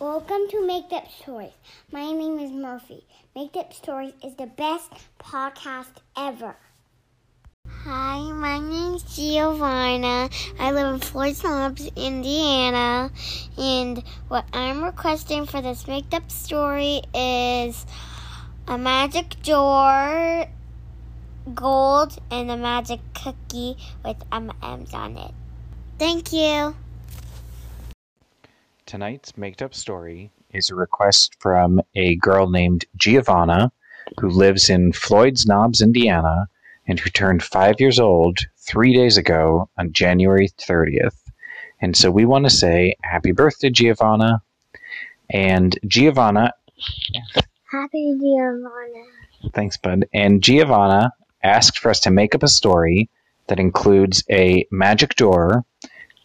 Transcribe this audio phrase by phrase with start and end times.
[0.00, 1.52] Welcome to Make Up Stories.
[1.92, 3.04] My name is Murphy.
[3.36, 6.56] Make Up Stories is the best podcast ever.
[7.68, 10.30] Hi, my name is Giovanna.
[10.58, 13.12] I live in Floyd Knobs, Indiana.
[13.56, 17.86] And what I'm requesting for this Make Up Story is
[18.66, 20.46] a magic door,
[21.54, 25.34] gold, and a magic cookie with M&Ms on it.
[26.00, 26.74] Thank you.
[28.86, 33.72] Tonight's made up story is a request from a girl named Giovanna
[34.20, 36.48] who lives in Floyd's Knobs, Indiana,
[36.86, 41.16] and who turned five years old three days ago on January 30th.
[41.80, 44.42] And so we want to say happy birthday, Giovanna.
[45.30, 46.52] And Giovanna.
[47.72, 49.04] Happy Giovanna.
[49.54, 50.04] Thanks, bud.
[50.12, 51.10] And Giovanna
[51.42, 53.08] asked for us to make up a story
[53.46, 55.64] that includes a magic door,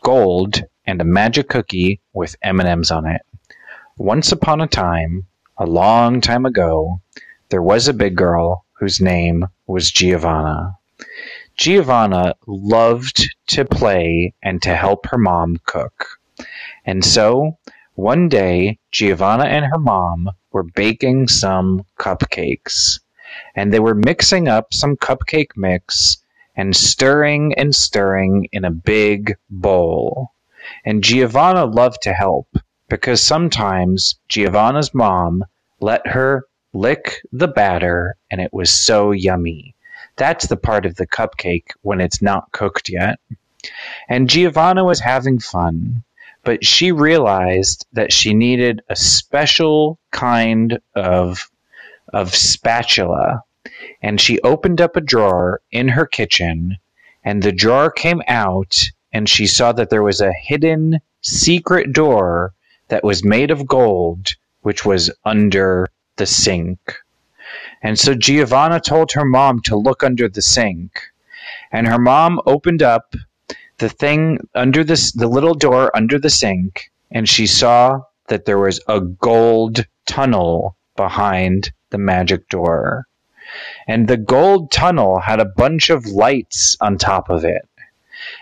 [0.03, 3.21] gold, and a magic cookie with M&Ms on it.
[3.97, 6.99] Once upon a time, a long time ago,
[7.49, 10.77] there was a big girl whose name was Giovanna.
[11.55, 16.19] Giovanna loved to play and to help her mom cook.
[16.85, 17.57] And so,
[17.95, 22.99] one day, Giovanna and her mom were baking some cupcakes.
[23.55, 26.17] And they were mixing up some cupcake mix
[26.55, 30.31] and stirring and stirring in a big bowl.
[30.85, 32.47] And Giovanna loved to help
[32.89, 35.45] because sometimes Giovanna's mom
[35.79, 39.75] let her lick the batter and it was so yummy.
[40.15, 43.19] That's the part of the cupcake when it's not cooked yet.
[44.07, 46.03] And Giovanna was having fun,
[46.43, 51.49] but she realized that she needed a special kind of
[52.11, 53.43] of spatula.
[54.01, 56.77] And she opened up a drawer in her kitchen
[57.23, 62.53] and the drawer came out and she saw that there was a hidden secret door
[62.89, 66.79] that was made of gold, which was under the sink.
[67.81, 71.01] And so Giovanna told her mom to look under the sink.
[71.71, 73.15] And her mom opened up
[73.77, 78.59] the thing under this, the little door under the sink, and she saw that there
[78.59, 83.07] was a gold tunnel behind the magic door.
[83.87, 87.67] And the gold tunnel had a bunch of lights on top of it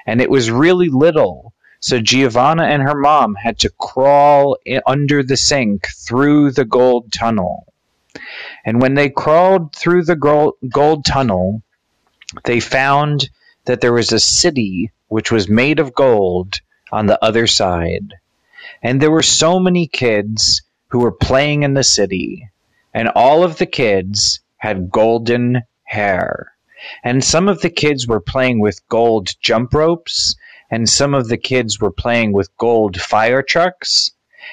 [0.06, 1.54] and it was really little.
[1.80, 7.72] So Giovanna and her mom had to crawl under the sink through the gold tunnel.
[8.66, 11.62] And when they crawled through the gold, tunnel,
[12.46, 13.30] they found
[13.66, 16.60] that there was a city which was made of gold
[16.92, 18.16] on the other side.
[18.82, 22.50] And there were so many kids who were playing in the city,
[22.94, 26.54] and all of the kids had golden hair.
[27.04, 30.36] And some of the kids were playing with gold jump ropes,
[30.70, 34.12] and some of the kids were playing with gold fire trucks,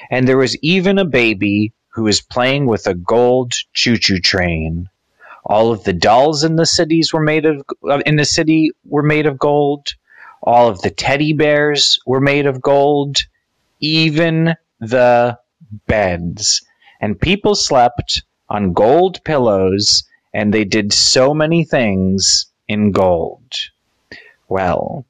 [0.09, 4.89] and there was even a baby who was playing with a gold choo-choo train.
[5.45, 9.03] All of the dolls in the cities were made of uh, in the city were
[9.03, 9.93] made of gold.
[10.41, 13.17] All of the teddy bears were made of gold,
[13.79, 15.37] even the
[15.87, 16.65] beds.
[16.99, 20.03] And people slept on gold pillows
[20.35, 23.53] and they did so many things in gold.
[24.49, 25.05] Well,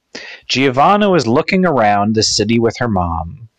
[0.48, 3.50] Giovanna was looking around the city with her mom,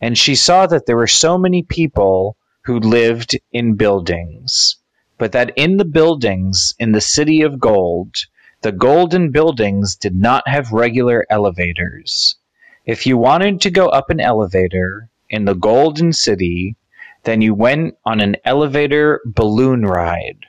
[0.00, 4.76] and she saw that there were so many people who lived in buildings,
[5.18, 8.14] but that in the buildings in the city of gold,
[8.60, 12.36] the golden buildings did not have regular elevators.
[12.84, 16.76] If you wanted to go up an elevator in the golden city,
[17.24, 20.46] then you went on an elevator balloon ride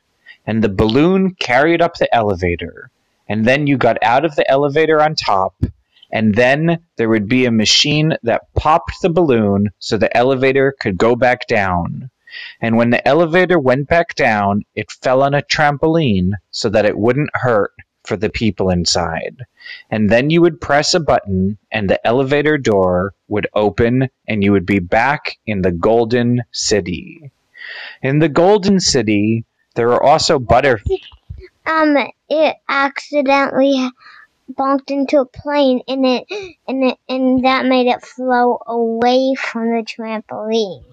[0.47, 2.90] and the balloon carried up the elevator.
[3.30, 5.53] And then you got out of the elevator on top,
[6.12, 10.97] and then there would be a machine that popped the balloon so the elevator could
[10.97, 12.09] go back down.
[12.62, 16.97] And when the elevator went back down, it fell on a trampoline so that it
[16.97, 17.74] wouldn't hurt
[18.06, 19.44] for the people inside.
[19.91, 24.53] And then you would press a button, and the elevator door would open, and you
[24.53, 27.32] would be back in the Golden City.
[28.02, 29.43] In the Golden City,
[29.78, 30.82] there are also butter.
[31.66, 31.96] Um,
[32.29, 33.90] it accidentally
[34.50, 36.26] bumped into a plane, and it
[36.68, 40.84] and it and that made it flow away from the trampoline.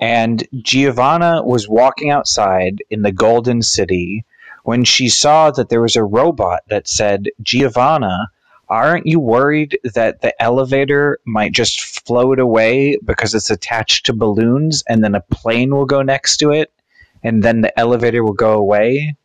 [0.00, 4.24] And Giovanna was walking outside in the Golden City
[4.64, 8.30] when she saw that there was a robot that said, Giovanna,
[8.68, 14.82] aren't you worried that the elevator might just float away because it's attached to balloons
[14.88, 16.72] and then a plane will go next to it?
[17.22, 19.16] And then the elevator will go away.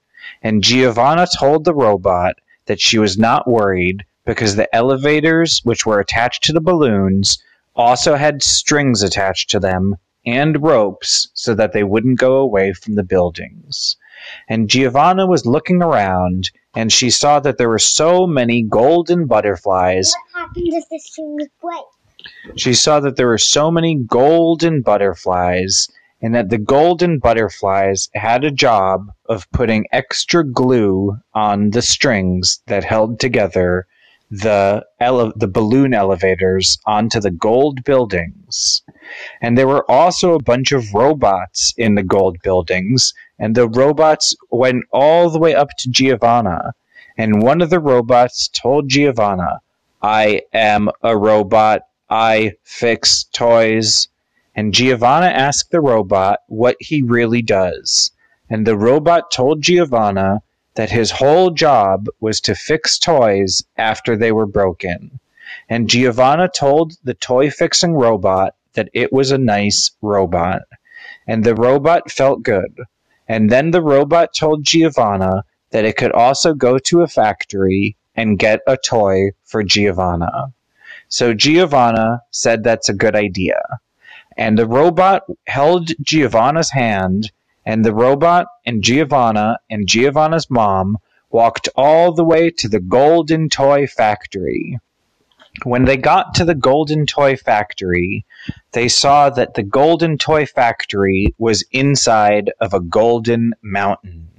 [0.41, 2.35] And Giovanna told the robot
[2.65, 7.41] that she was not worried because the elevators, which were attached to the balloons,
[7.75, 9.95] also had strings attached to them
[10.25, 13.95] and ropes so that they wouldn't go away from the buildings.
[14.49, 20.13] And Giovanna was looking around and she saw that there were so many golden butterflies.
[20.33, 22.57] What happens if the strings break?
[22.57, 25.87] She saw that there were so many golden butterflies
[26.21, 32.61] and that the golden butterflies had a job of putting extra glue on the strings
[32.67, 33.85] that held together
[34.29, 38.81] the ele- the balloon elevators onto the gold buildings.
[39.41, 44.35] And there were also a bunch of robots in the gold buildings, and the robots
[44.51, 46.73] went all the way up to Giovanna.
[47.17, 49.61] And one of the robots told Giovanna,
[50.01, 51.81] I am a robot.
[52.09, 54.07] I fix toys.
[54.57, 58.09] And Giovanna asked the robot what he really does.
[58.49, 60.41] And the robot told Giovanna
[60.73, 65.19] that his whole job was to fix toys after they were broken.
[65.69, 70.63] And Giovanna told the toy fixing robot that it was a nice robot.
[71.27, 72.81] And the robot felt good.
[73.27, 78.39] And then the robot told Giovanna that it could also go to a factory and
[78.39, 80.51] get a toy for Giovanna.
[81.09, 83.61] So Giovanna said that's a good idea.
[84.37, 87.31] And the robot held Giovanna's hand,
[87.65, 90.97] and the robot and Giovanna and Giovanna's mom
[91.29, 94.79] walked all the way to the Golden Toy Factory.
[95.63, 98.25] When they got to the Golden Toy Factory,
[98.73, 104.29] they saw that the Golden Toy Factory was inside of a golden mountain.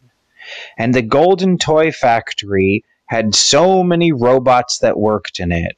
[0.79, 5.77] And the Golden Toy Factory had so many robots that worked in it.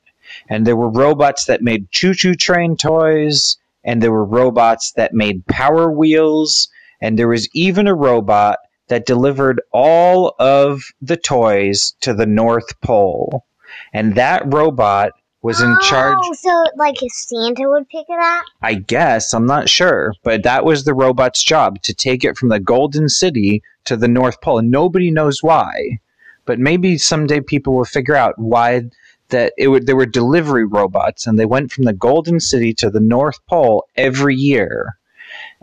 [0.48, 5.14] And there were robots that made choo choo train toys, and there were robots that
[5.14, 6.68] made power wheels,
[7.00, 12.80] and there was even a robot that delivered all of the toys to the North
[12.80, 13.44] Pole.
[13.92, 15.12] And that robot
[15.42, 16.18] was in oh, charge.
[16.20, 18.44] Oh, so like Santa would pick it up?
[18.62, 22.50] I guess, I'm not sure, but that was the robot's job to take it from
[22.50, 26.00] the Golden City to the North Pole, and nobody knows why.
[26.44, 28.82] But maybe someday people will figure out why
[29.30, 32.90] that it would, there were delivery robots, and they went from the Golden City to
[32.90, 34.96] the North Pole every year,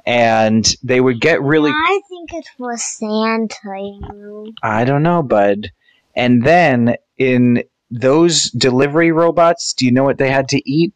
[0.06, 1.72] and they would get really.
[1.72, 3.56] I think it was Santa.
[3.66, 4.52] You know.
[4.64, 5.72] I don't know, bud.
[6.16, 10.94] And then in those delivery robots, do you know what they had to eat?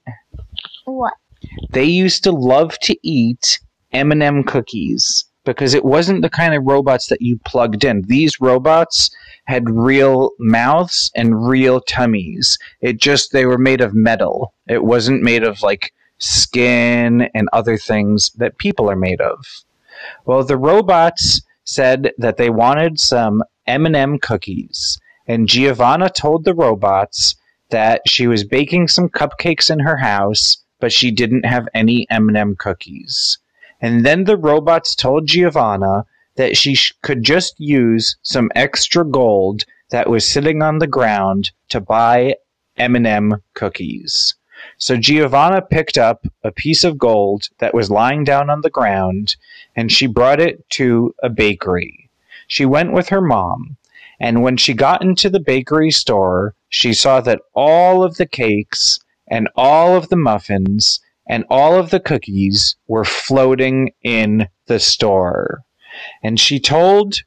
[0.85, 1.13] What?
[1.71, 3.59] they used to love to eat
[3.91, 8.03] M&M cookies because it wasn't the kind of robots that you plugged in.
[8.03, 9.09] These robots
[9.45, 12.57] had real mouths and real tummies.
[12.79, 14.53] It just they were made of metal.
[14.67, 19.45] It wasn't made of like skin and other things that people are made of.
[20.25, 27.35] Well, the robots said that they wanted some M&M cookies, and Giovanna told the robots
[27.69, 32.55] that she was baking some cupcakes in her house, but she didn't have any M&M
[32.55, 33.37] cookies.
[33.79, 36.05] And then the robots told Giovanna
[36.41, 41.51] that she sh- could just use some extra gold that was sitting on the ground
[41.69, 42.35] to buy
[42.77, 44.33] M&M cookies.
[44.79, 49.35] So Giovanna picked up a piece of gold that was lying down on the ground
[49.75, 52.09] and she brought it to a bakery.
[52.47, 53.77] She went with her mom,
[54.19, 58.99] and when she got into the bakery store, she saw that all of the cakes
[59.27, 65.63] and all of the muffins and all of the cookies were floating in the store.
[66.23, 67.23] And she told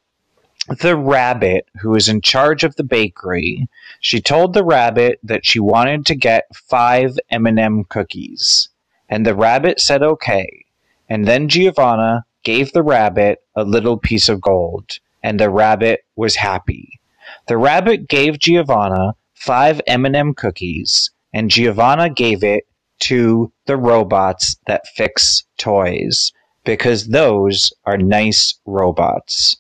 [0.81, 3.69] the rabbit who was in charge of the bakery,
[4.00, 8.71] she told the rabbit that she wanted to get 5 M&M cookies.
[9.09, 10.64] And the rabbit said okay.
[11.09, 16.37] And then Giovanna gave the rabbit a little piece of gold, and the rabbit was
[16.37, 17.00] happy.
[17.47, 22.66] The rabbit gave Giovanna 5 M&M cookies, and Giovanna gave it
[23.00, 26.33] to the robots that fix toys
[26.64, 29.56] because those are nice robots.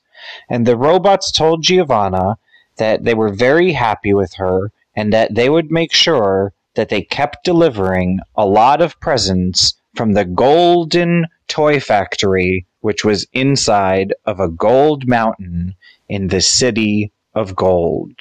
[0.48, 2.38] And the robots told Giovanna
[2.76, 7.02] that they were very happy with her and that they would make sure that they
[7.02, 14.40] kept delivering a lot of presents from the Golden Toy Factory, which was inside of
[14.40, 15.74] a gold mountain
[16.08, 18.18] in the city of gold.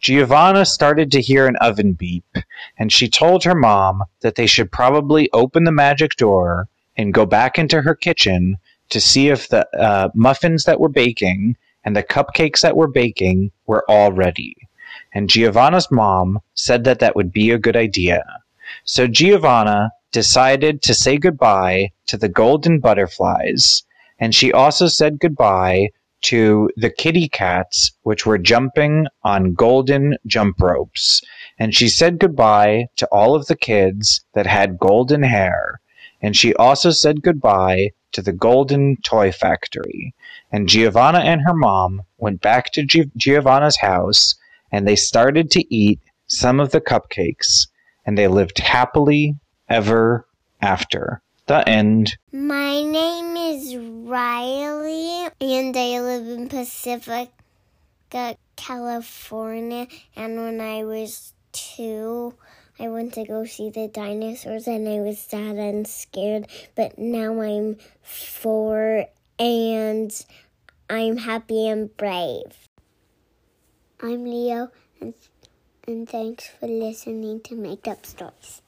[0.00, 2.24] Giovanna started to hear an oven beep,
[2.78, 7.24] and she told her mom that they should probably open the magic door and go
[7.24, 8.58] back into her kitchen
[8.90, 13.50] to see if the uh, muffins that were baking and the cupcakes that were baking
[13.66, 14.56] were all ready.
[15.14, 18.22] And Giovanna's mom said that that would be a good idea.
[18.84, 23.84] So Giovanna decided to say goodbye to the golden butterflies,
[24.18, 25.90] and she also said goodbye
[26.20, 31.22] to the kitty cats, which were jumping on golden jump ropes.
[31.58, 35.80] and she said goodbye to all of the kids that had golden hair,
[36.20, 40.14] and she also said goodbye to the golden toy factory.
[40.50, 44.34] And Giovanna and her mom went back to G- Giovanna's house
[44.70, 47.68] and they started to eat some of the cupcakes,
[48.04, 49.34] and they lived happily
[49.68, 50.26] ever
[50.60, 51.22] after.
[51.46, 52.18] The end.
[52.30, 57.30] My name is Riley, and I live in Pacifica,
[58.56, 59.86] California.
[60.14, 62.34] And when I was two,
[62.80, 66.46] I went to go see the dinosaurs, and I was sad and scared.
[66.76, 69.06] But now I'm four,
[69.38, 70.26] and
[70.88, 72.68] I'm happy and brave.
[74.00, 74.70] I'm Leo,
[75.00, 75.14] and,
[75.88, 78.62] and thanks for listening to Make Up Stories.